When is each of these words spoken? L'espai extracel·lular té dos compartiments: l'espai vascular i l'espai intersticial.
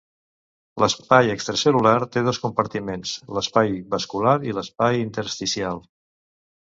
L'espai 0.83 1.27
extracel·lular 1.33 1.93
té 2.15 2.23
dos 2.27 2.39
compartiments: 2.45 3.11
l'espai 3.39 3.77
vascular 3.97 4.33
i 4.47 4.55
l'espai 4.61 4.99
intersticial. 5.03 5.83